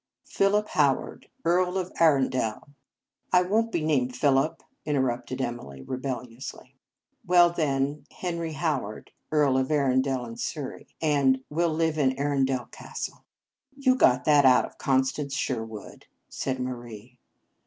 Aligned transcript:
"Philip 0.25 0.69
Howard, 0.69 1.29
Earl 1.45 1.77
of 1.77 1.91
Arun 1.99 2.29
del"" 2.29 2.69
I 3.31 3.43
won 3.43 3.65
t 3.65 3.69
be 3.77 3.85
named 3.85 4.15
Philip," 4.15 4.63
inter 4.83 4.99
rupted 4.99 5.41
Emily 5.41 5.83
rebelliously." 5.83 6.73
Well, 7.27 7.51
then, 7.51 8.07
Henry 8.11 8.53
Howard, 8.53 9.11
Earl 9.31 9.59
of 9.59 9.69
Arundel 9.69 10.25
and 10.25 10.39
Surrey, 10.39 10.87
and 11.03 11.43
we 11.51 11.63
ll 11.65 11.69
live 11.75 11.99
in 11.99 12.17
Arundel 12.17 12.65
Castle." 12.71 13.23
158 13.75 13.85
Marriage 13.85 13.85
Vows" 13.85 13.85
You 13.85 13.95
got 13.95 14.25
that 14.25 14.43
out 14.45 14.65
of 14.65 14.79
Constance 14.79 15.35
Sherwood," 15.35 16.07
said 16.29 16.59
Marie. 16.59 17.19